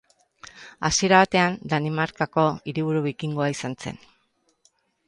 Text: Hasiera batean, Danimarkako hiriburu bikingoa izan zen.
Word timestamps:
Hasiera 0.87 1.19
batean, 1.25 1.59
Danimarkako 1.75 2.47
hiriburu 2.73 3.07
bikingoa 3.11 3.53
izan 3.59 3.79
zen. 3.87 4.07